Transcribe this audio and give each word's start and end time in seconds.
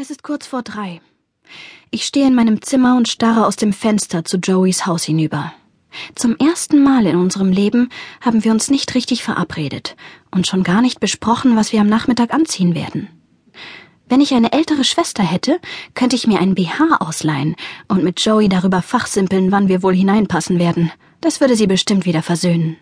Es 0.00 0.10
ist 0.10 0.22
kurz 0.22 0.46
vor 0.46 0.62
drei. 0.62 1.00
Ich 1.90 2.06
stehe 2.06 2.28
in 2.28 2.34
meinem 2.36 2.62
Zimmer 2.62 2.96
und 2.96 3.08
starre 3.08 3.44
aus 3.44 3.56
dem 3.56 3.72
Fenster 3.72 4.24
zu 4.24 4.36
Joeys 4.36 4.86
Haus 4.86 5.02
hinüber. 5.02 5.52
Zum 6.14 6.36
ersten 6.36 6.84
Mal 6.84 7.04
in 7.04 7.16
unserem 7.16 7.50
Leben 7.50 7.88
haben 8.20 8.44
wir 8.44 8.52
uns 8.52 8.70
nicht 8.70 8.94
richtig 8.94 9.24
verabredet 9.24 9.96
und 10.30 10.46
schon 10.46 10.62
gar 10.62 10.82
nicht 10.82 11.00
besprochen, 11.00 11.56
was 11.56 11.72
wir 11.72 11.80
am 11.80 11.88
Nachmittag 11.88 12.32
anziehen 12.32 12.76
werden. 12.76 13.08
Wenn 14.08 14.20
ich 14.20 14.34
eine 14.34 14.52
ältere 14.52 14.84
Schwester 14.84 15.24
hätte, 15.24 15.58
könnte 15.94 16.14
ich 16.14 16.28
mir 16.28 16.38
einen 16.38 16.54
BH 16.54 16.98
ausleihen 17.00 17.56
und 17.88 18.04
mit 18.04 18.24
Joey 18.24 18.48
darüber 18.48 18.82
fachsimpeln, 18.82 19.50
wann 19.50 19.66
wir 19.66 19.82
wohl 19.82 19.96
hineinpassen 19.96 20.60
werden. 20.60 20.92
Das 21.20 21.40
würde 21.40 21.56
sie 21.56 21.66
bestimmt 21.66 22.06
wieder 22.06 22.22
versöhnen. 22.22 22.76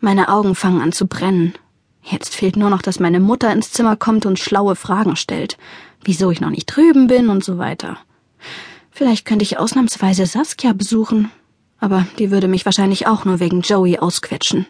Meine 0.00 0.28
Augen 0.28 0.56
fangen 0.56 0.80
an 0.80 0.90
zu 0.90 1.06
brennen 1.06 1.54
Jetzt 2.02 2.34
fehlt 2.34 2.56
nur 2.56 2.70
noch, 2.70 2.82
dass 2.82 3.00
meine 3.00 3.20
Mutter 3.20 3.52
ins 3.52 3.70
Zimmer 3.70 3.96
kommt 3.96 4.26
und 4.26 4.38
schlaue 4.38 4.76
Fragen 4.76 5.16
stellt. 5.16 5.56
Wieso 6.04 6.30
ich 6.30 6.40
noch 6.40 6.50
nicht 6.50 6.66
drüben 6.66 7.06
bin 7.06 7.28
und 7.28 7.44
so 7.44 7.58
weiter. 7.58 7.98
Vielleicht 8.90 9.24
könnte 9.24 9.44
ich 9.44 9.58
ausnahmsweise 9.58 10.26
Saskia 10.26 10.72
besuchen, 10.72 11.30
aber 11.78 12.06
die 12.18 12.30
würde 12.30 12.48
mich 12.48 12.64
wahrscheinlich 12.64 13.06
auch 13.06 13.24
nur 13.24 13.40
wegen 13.40 13.62
Joey 13.62 13.98
ausquetschen. 13.98 14.66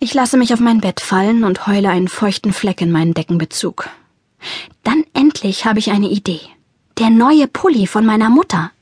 Ich 0.00 0.14
lasse 0.14 0.38
mich 0.38 0.54
auf 0.54 0.60
mein 0.60 0.80
Bett 0.80 1.00
fallen 1.00 1.44
und 1.44 1.66
heule 1.66 1.90
einen 1.90 2.08
feuchten 2.08 2.54
Fleck 2.54 2.80
in 2.80 2.90
meinen 2.90 3.12
Deckenbezug. 3.12 3.90
Dann 4.82 5.04
endlich 5.12 5.66
habe 5.66 5.78
ich 5.78 5.90
eine 5.90 6.08
Idee. 6.08 6.40
Der 6.98 7.10
neue 7.10 7.46
Pulli 7.46 7.86
von 7.86 8.06
meiner 8.06 8.30
Mutter. 8.30 8.72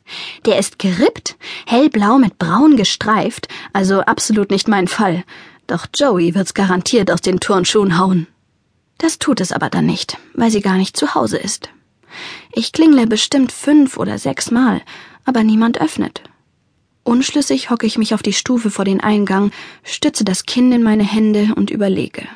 Der 0.46 0.58
ist 0.58 0.78
gerippt, 0.78 1.36
hellblau 1.66 2.18
mit 2.18 2.38
braun 2.38 2.76
gestreift, 2.76 3.48
also 3.72 4.00
absolut 4.00 4.50
nicht 4.50 4.68
mein 4.68 4.88
Fall, 4.88 5.24
doch 5.68 5.86
Joey 5.94 6.34
wird's 6.34 6.54
garantiert 6.54 7.10
aus 7.10 7.20
den 7.20 7.38
Turnschuhen 7.38 7.98
hauen. 7.98 8.26
Das 8.98 9.18
tut 9.18 9.40
es 9.40 9.52
aber 9.52 9.70
dann 9.70 9.86
nicht, 9.86 10.18
weil 10.34 10.50
sie 10.50 10.60
gar 10.60 10.76
nicht 10.76 10.96
zu 10.96 11.14
Hause 11.14 11.38
ist. 11.38 11.68
Ich 12.52 12.72
klingle 12.72 13.06
bestimmt 13.06 13.52
fünf 13.52 13.96
oder 13.96 14.18
sechs 14.18 14.50
Mal, 14.50 14.80
aber 15.24 15.44
niemand 15.44 15.80
öffnet. 15.80 16.22
Unschlüssig 17.04 17.70
hocke 17.70 17.86
ich 17.86 17.96
mich 17.96 18.12
auf 18.12 18.22
die 18.22 18.32
Stufe 18.32 18.70
vor 18.70 18.84
den 18.84 19.00
Eingang, 19.00 19.52
stütze 19.82 20.24
das 20.24 20.44
Kinn 20.44 20.72
in 20.72 20.82
meine 20.82 21.04
Hände 21.04 21.54
und 21.54 21.70
überlege. 21.70 22.26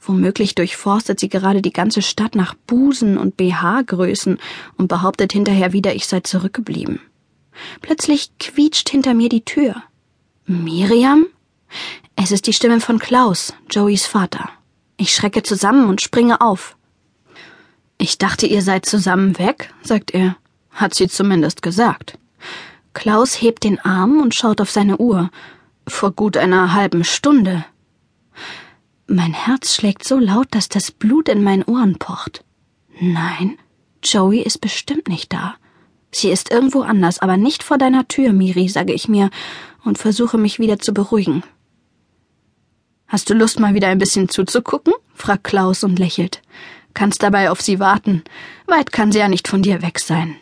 Womöglich 0.00 0.54
durchforstet 0.54 1.20
sie 1.20 1.28
gerade 1.28 1.62
die 1.62 1.72
ganze 1.72 2.02
Stadt 2.02 2.34
nach 2.34 2.54
Busen 2.54 3.18
und 3.18 3.36
BH-Größen 3.36 4.38
und 4.76 4.88
behauptet 4.88 5.32
hinterher 5.32 5.72
wieder, 5.72 5.94
ich 5.94 6.06
sei 6.06 6.20
zurückgeblieben. 6.20 7.00
Plötzlich 7.82 8.30
quietscht 8.38 8.88
hinter 8.88 9.14
mir 9.14 9.28
die 9.28 9.44
Tür. 9.44 9.82
Miriam? 10.46 11.26
Es 12.22 12.32
ist 12.32 12.46
die 12.46 12.52
Stimme 12.52 12.80
von 12.80 12.98
Klaus, 12.98 13.54
Joeys 13.70 14.04
Vater. 14.04 14.50
Ich 14.98 15.14
schrecke 15.14 15.42
zusammen 15.42 15.88
und 15.88 16.02
springe 16.02 16.42
auf. 16.42 16.76
Ich 17.96 18.18
dachte, 18.18 18.46
ihr 18.46 18.60
seid 18.60 18.84
zusammen 18.84 19.38
weg, 19.38 19.72
sagt 19.82 20.10
er. 20.12 20.36
Hat 20.70 20.92
sie 20.92 21.08
zumindest 21.08 21.62
gesagt. 21.62 22.18
Klaus 22.92 23.40
hebt 23.40 23.64
den 23.64 23.80
Arm 23.80 24.20
und 24.20 24.34
schaut 24.34 24.60
auf 24.60 24.70
seine 24.70 24.98
Uhr. 24.98 25.30
Vor 25.88 26.10
gut 26.10 26.36
einer 26.36 26.74
halben 26.74 27.04
Stunde. 27.04 27.64
Mein 29.06 29.32
Herz 29.32 29.74
schlägt 29.74 30.04
so 30.04 30.18
laut, 30.18 30.48
dass 30.50 30.68
das 30.68 30.90
Blut 30.90 31.26
in 31.30 31.42
meinen 31.42 31.64
Ohren 31.64 31.98
pocht. 31.98 32.44
Nein, 33.00 33.56
Joey 34.04 34.42
ist 34.42 34.60
bestimmt 34.60 35.08
nicht 35.08 35.32
da. 35.32 35.54
Sie 36.12 36.28
ist 36.28 36.50
irgendwo 36.50 36.82
anders, 36.82 37.20
aber 37.20 37.38
nicht 37.38 37.62
vor 37.62 37.78
deiner 37.78 38.08
Tür, 38.08 38.34
Miri, 38.34 38.68
sage 38.68 38.92
ich 38.92 39.08
mir 39.08 39.30
und 39.86 39.96
versuche 39.96 40.36
mich 40.36 40.58
wieder 40.58 40.78
zu 40.78 40.92
beruhigen. 40.92 41.42
Hast 43.10 43.28
du 43.28 43.34
Lust, 43.34 43.58
mal 43.58 43.74
wieder 43.74 43.88
ein 43.88 43.98
bisschen 43.98 44.28
zuzugucken? 44.28 44.94
fragt 45.14 45.42
Klaus 45.42 45.82
und 45.82 45.98
lächelt. 45.98 46.42
Kannst 46.94 47.24
dabei 47.24 47.50
auf 47.50 47.60
sie 47.60 47.80
warten. 47.80 48.22
Weit 48.68 48.92
kann 48.92 49.10
sie 49.10 49.18
ja 49.18 49.26
nicht 49.26 49.48
von 49.48 49.62
dir 49.62 49.82
weg 49.82 49.98
sein. 49.98 50.36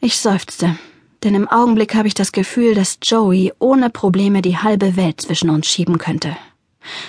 Ich 0.00 0.18
seufzte, 0.18 0.76
denn 1.22 1.36
im 1.36 1.46
Augenblick 1.46 1.94
habe 1.94 2.08
ich 2.08 2.14
das 2.14 2.32
Gefühl, 2.32 2.74
dass 2.74 2.98
Joey 3.00 3.52
ohne 3.60 3.90
Probleme 3.90 4.42
die 4.42 4.58
halbe 4.58 4.96
Welt 4.96 5.20
zwischen 5.20 5.50
uns 5.50 5.68
schieben 5.68 5.98
könnte. 5.98 6.36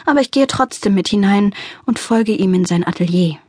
Aber 0.05 0.21
ich 0.21 0.29
gehe 0.29 0.45
trotzdem 0.45 0.93
mit 0.93 1.07
hinein 1.07 1.55
und 1.87 1.97
folge 1.97 2.33
ihm 2.33 2.53
in 2.53 2.65
sein 2.65 2.85
Atelier. 2.85 3.39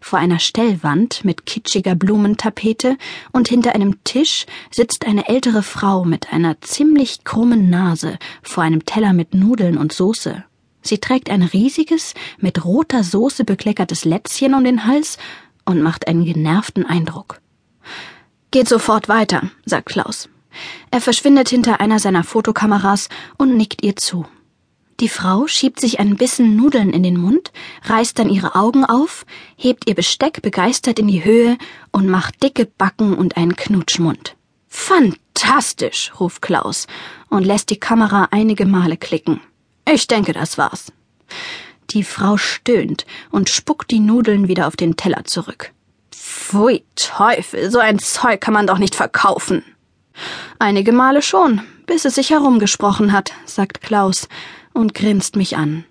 Vor 0.00 0.18
einer 0.18 0.38
Stellwand 0.38 1.24
mit 1.24 1.46
kitschiger 1.46 1.94
Blumentapete 1.94 2.96
und 3.32 3.48
hinter 3.48 3.74
einem 3.74 4.02
Tisch 4.04 4.46
sitzt 4.70 5.06
eine 5.06 5.28
ältere 5.28 5.62
Frau 5.62 6.04
mit 6.04 6.32
einer 6.32 6.60
ziemlich 6.60 7.24
krummen 7.24 7.70
Nase 7.70 8.18
vor 8.42 8.62
einem 8.62 8.84
Teller 8.84 9.12
mit 9.12 9.34
Nudeln 9.34 9.78
und 9.78 9.92
Soße. 9.92 10.44
Sie 10.82 10.98
trägt 10.98 11.30
ein 11.30 11.42
riesiges, 11.42 12.14
mit 12.38 12.64
roter 12.64 13.04
Soße 13.04 13.44
bekleckertes 13.44 14.04
Lätzchen 14.04 14.54
um 14.54 14.64
den 14.64 14.86
Hals 14.86 15.16
und 15.64 15.80
macht 15.80 16.08
einen 16.08 16.24
genervten 16.24 16.84
Eindruck. 16.84 17.40
Geht 18.50 18.68
sofort 18.68 19.08
weiter, 19.08 19.50
sagt 19.64 19.86
Klaus. 19.86 20.28
Er 20.90 21.00
verschwindet 21.00 21.48
hinter 21.48 21.80
einer 21.80 21.98
seiner 21.98 22.24
Fotokameras 22.24 23.08
und 23.38 23.56
nickt 23.56 23.82
ihr 23.82 23.96
zu. 23.96 24.26
Die 25.02 25.08
Frau 25.08 25.48
schiebt 25.48 25.80
sich 25.80 25.98
einen 25.98 26.14
Bissen 26.14 26.54
Nudeln 26.54 26.90
in 26.90 27.02
den 27.02 27.16
Mund, 27.16 27.50
reißt 27.86 28.20
dann 28.20 28.30
ihre 28.30 28.54
Augen 28.54 28.84
auf, 28.84 29.26
hebt 29.56 29.88
ihr 29.88 29.96
Besteck 29.96 30.42
begeistert 30.42 31.00
in 31.00 31.08
die 31.08 31.24
Höhe 31.24 31.58
und 31.90 32.08
macht 32.08 32.40
dicke 32.40 32.66
Backen 32.66 33.16
und 33.16 33.36
einen 33.36 33.56
Knutschmund. 33.56 34.36
Fantastisch, 34.68 36.12
ruft 36.20 36.40
Klaus 36.40 36.86
und 37.28 37.44
lässt 37.44 37.70
die 37.70 37.80
Kamera 37.80 38.28
einige 38.30 38.64
Male 38.64 38.96
klicken. 38.96 39.40
Ich 39.92 40.06
denke, 40.06 40.32
das 40.32 40.56
war's. 40.56 40.92
Die 41.90 42.04
Frau 42.04 42.36
stöhnt 42.36 43.04
und 43.32 43.50
spuckt 43.50 43.90
die 43.90 43.98
Nudeln 43.98 44.46
wieder 44.46 44.68
auf 44.68 44.76
den 44.76 44.96
Teller 44.96 45.24
zurück. 45.24 45.72
Pfui 46.12 46.84
Teufel, 46.94 47.72
so 47.72 47.80
ein 47.80 47.98
Zeug 47.98 48.40
kann 48.40 48.54
man 48.54 48.68
doch 48.68 48.78
nicht 48.78 48.94
verkaufen. 48.94 49.64
Einige 50.60 50.92
Male 50.92 51.22
schon, 51.22 51.60
bis 51.86 52.04
es 52.04 52.14
sich 52.14 52.30
herumgesprochen 52.30 53.12
hat, 53.12 53.32
sagt 53.46 53.80
Klaus 53.80 54.28
und 54.72 54.94
grinst 54.94 55.36
mich 55.36 55.56
an. 55.56 55.84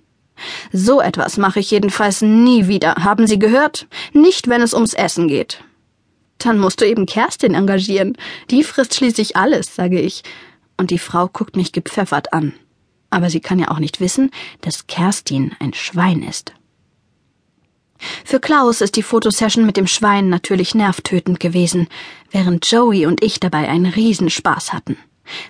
So 0.71 1.01
etwas 1.01 1.37
mache 1.37 1.59
ich 1.59 1.71
jedenfalls 1.71 2.21
nie 2.21 2.67
wieder. 2.67 2.95
Haben 2.95 3.27
Sie 3.27 3.39
gehört? 3.39 3.87
Nicht, 4.13 4.47
wenn 4.47 4.61
es 4.61 4.73
ums 4.73 4.93
Essen 4.93 5.27
geht. 5.27 5.63
Dann 6.39 6.57
musst 6.57 6.81
du 6.81 6.87
eben 6.87 7.05
Kerstin 7.05 7.53
engagieren. 7.53 8.17
Die 8.49 8.63
frisst 8.63 8.95
schließlich 8.95 9.35
alles, 9.35 9.75
sage 9.75 9.99
ich. 9.99 10.23
Und 10.77 10.89
die 10.89 10.99
Frau 10.99 11.27
guckt 11.27 11.55
mich 11.55 11.71
gepfeffert 11.71 12.33
an. 12.33 12.53
Aber 13.11 13.29
sie 13.29 13.41
kann 13.41 13.59
ja 13.59 13.69
auch 13.69 13.79
nicht 13.79 13.99
wissen, 13.99 14.31
dass 14.61 14.87
Kerstin 14.87 15.55
ein 15.59 15.73
Schwein 15.73 16.23
ist. 16.23 16.53
Für 18.25 18.39
Klaus 18.39 18.81
ist 18.81 18.95
die 18.95 19.03
Fotosession 19.03 19.65
mit 19.65 19.77
dem 19.77 19.85
Schwein 19.85 20.29
natürlich 20.29 20.73
nervtötend 20.73 21.39
gewesen, 21.39 21.87
während 22.31 22.65
Joey 22.65 23.05
und 23.05 23.23
ich 23.23 23.39
dabei 23.39 23.69
einen 23.69 23.85
Riesenspaß 23.85 24.73
hatten. 24.73 24.97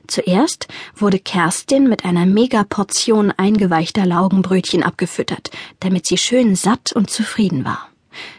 Zuerst 0.08 0.68
wurde 0.96 1.20
Kerstin 1.20 1.88
mit 1.88 2.06
einer 2.06 2.26
Megaportion 2.26 3.32
eingeweichter 3.32 4.06
Laugenbrötchen 4.06 4.84
abgefüttert, 4.84 5.52
damit 5.80 6.08
sie 6.08 6.18
schön 6.18 6.56
satt 6.56 6.92
und 6.94 7.10
zufrieden 7.10 7.66
war. 7.66 7.88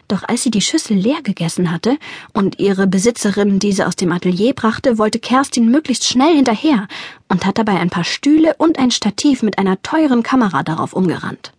Doch 0.07 0.23
als 0.23 0.43
sie 0.43 0.51
die 0.51 0.61
Schüssel 0.61 0.97
leer 0.97 1.21
gegessen 1.23 1.71
hatte 1.71 1.97
und 2.33 2.59
ihre 2.59 2.87
Besitzerin 2.87 3.59
diese 3.59 3.87
aus 3.87 3.95
dem 3.95 4.11
Atelier 4.11 4.53
brachte, 4.53 4.97
wollte 4.97 5.19
Kerstin 5.19 5.69
möglichst 5.69 6.07
schnell 6.07 6.35
hinterher 6.35 6.87
und 7.27 7.45
hat 7.45 7.57
dabei 7.57 7.79
ein 7.79 7.89
paar 7.89 8.03
Stühle 8.03 8.55
und 8.57 8.77
ein 8.77 8.91
Stativ 8.91 9.41
mit 9.41 9.57
einer 9.57 9.81
teuren 9.81 10.23
Kamera 10.23 10.63
darauf 10.63 10.93
umgerannt. 10.93 11.53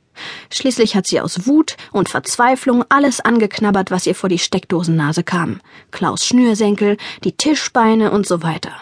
Schließlich 0.51 0.95
hat 0.95 1.09
sie 1.09 1.21
aus 1.21 1.47
Wut 1.47 1.77
und 1.91 2.09
Verzweiflung 2.09 2.85
alles 2.89 3.21
angeknabbert, 3.21 3.91
was 3.91 4.07
ihr 4.07 4.15
vor 4.15 4.29
die 4.29 4.39
Steckdosennase 4.39 5.25
kam. 5.25 5.61
Klaus 5.91 6.25
Schnürsenkel, 6.25 6.97
die 7.25 7.33
Tischbeine 7.33 8.13
und 8.13 8.27
so 8.27 8.43
weiter. 8.43 8.73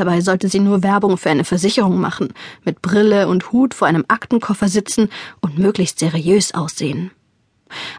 Dabei 0.00 0.22
sollte 0.22 0.48
sie 0.48 0.60
nur 0.60 0.82
Werbung 0.82 1.18
für 1.18 1.28
eine 1.28 1.44
Versicherung 1.44 2.00
machen, 2.00 2.32
mit 2.64 2.80
Brille 2.80 3.28
und 3.28 3.52
Hut 3.52 3.74
vor 3.74 3.86
einem 3.86 4.06
Aktenkoffer 4.08 4.66
sitzen 4.66 5.10
und 5.42 5.58
möglichst 5.58 5.98
seriös 5.98 6.54
aussehen. 6.54 7.10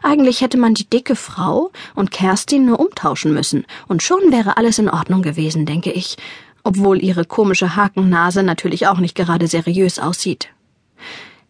Eigentlich 0.02 0.40
hätte 0.40 0.58
man 0.58 0.74
die 0.74 0.90
dicke 0.90 1.14
Frau 1.14 1.70
und 1.94 2.10
Kerstin 2.10 2.66
nur 2.66 2.80
umtauschen 2.80 3.32
müssen, 3.32 3.66
und 3.86 4.02
schon 4.02 4.18
wäre 4.32 4.56
alles 4.56 4.80
in 4.80 4.88
Ordnung 4.88 5.22
gewesen, 5.22 5.64
denke 5.64 5.92
ich, 5.92 6.16
obwohl 6.64 7.00
ihre 7.00 7.24
komische 7.24 7.76
Hakennase 7.76 8.42
natürlich 8.42 8.88
auch 8.88 8.98
nicht 8.98 9.14
gerade 9.14 9.46
seriös 9.46 10.00
aussieht. 10.00 10.48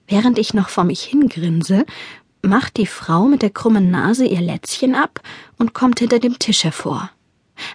Während 0.07 0.39
ich 0.39 0.53
noch 0.53 0.69
vor 0.69 0.85
mich 0.85 1.03
hingrinse, 1.03 1.87
macht 2.43 2.77
die 2.77 2.85
Frau 2.85 3.25
mit 3.25 3.41
der 3.41 3.49
krummen 3.49 3.91
Nase 3.91 4.27
ihr 4.27 4.43
Lätzchen 4.43 4.97
ab 4.97 5.23
und 5.57 5.73
kommt 5.73 6.01
hinter 6.01 6.19
dem 6.19 6.39
Tisch 6.39 6.63
hervor. 6.63 7.09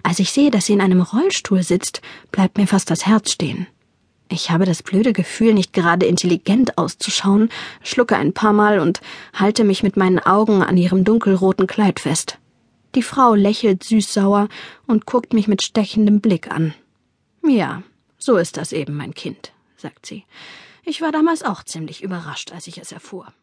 Als 0.03 0.19
ich 0.19 0.31
sehe, 0.31 0.51
dass 0.51 0.65
sie 0.65 0.73
in 0.73 0.81
einem 0.81 1.01
Rollstuhl 1.01 1.63
sitzt, 1.63 2.01
bleibt 2.31 2.57
mir 2.57 2.67
fast 2.67 2.89
das 2.89 3.05
Herz 3.05 3.31
stehen. 3.31 3.67
Ich 4.29 4.51
habe 4.51 4.65
das 4.65 4.83
blöde 4.83 5.13
Gefühl, 5.13 5.53
nicht 5.53 5.71
gerade 5.71 6.05
intelligent 6.05 6.77
auszuschauen, 6.77 7.49
schlucke 7.81 8.17
ein 8.17 8.33
paar 8.33 8.53
Mal 8.53 8.79
und 8.79 8.99
halte 9.33 9.63
mich 9.63 9.83
mit 9.83 9.95
meinen 9.95 10.19
Augen 10.19 10.63
an 10.63 10.75
ihrem 10.75 11.03
dunkelroten 11.05 11.65
Kleid 11.65 11.99
fest. 11.99 12.37
Die 12.95 13.03
Frau 13.03 13.35
lächelt 13.35 13.83
süßsauer 13.83 14.49
und 14.85 15.05
guckt 15.05 15.33
mich 15.33 15.47
mit 15.47 15.61
stechendem 15.61 16.19
Blick 16.19 16.51
an. 16.51 16.73
Ja, 17.45 17.83
so 18.17 18.37
ist 18.37 18.57
das 18.57 18.73
eben, 18.73 18.95
mein 18.95 19.13
Kind, 19.13 19.53
sagt 19.77 20.05
sie. 20.05 20.25
Ich 20.83 21.01
war 21.01 21.11
damals 21.11 21.43
auch 21.43 21.63
ziemlich 21.63 22.03
überrascht, 22.03 22.51
als 22.51 22.67
ich 22.67 22.77
es 22.77 22.91
erfuhr. 22.91 23.33